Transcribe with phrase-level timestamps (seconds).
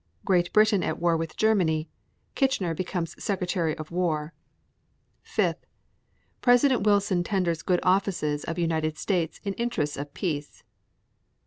[0.25, 0.33] 4.
[0.33, 1.87] Great Britain at war with Germany.
[2.33, 4.33] Kitchener becomes Secretary of War.
[5.21, 5.53] 5.
[6.41, 10.63] President Wilson tenders good offices of United States in interests of peace.